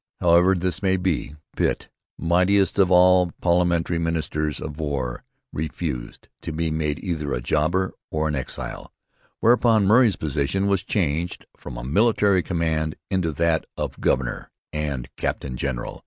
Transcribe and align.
However 0.19 0.55
this 0.55 0.81
may 0.81 0.97
be, 0.97 1.35
Pitt, 1.55 1.87
mightiest 2.17 2.79
of 2.79 2.89
all 2.89 3.29
parliamentary 3.39 3.99
ministers 3.99 4.59
of 4.59 4.79
war, 4.79 5.23
refused 5.53 6.27
to 6.41 6.51
be 6.51 6.71
made 6.71 6.97
either 7.03 7.33
a 7.35 7.39
jobber 7.39 7.93
or 8.09 8.27
an 8.27 8.33
exile; 8.33 8.91
whereupon 9.41 9.85
Murray's 9.85 10.15
position 10.15 10.65
was 10.65 10.81
changed 10.83 11.45
from 11.55 11.77
a 11.77 11.83
military 11.83 12.41
command 12.41 12.95
into 13.11 13.31
that 13.33 13.67
of 13.77 13.99
'Governor 14.01 14.49
and 14.73 15.07
Captain 15.17 15.55
General.' 15.55 15.99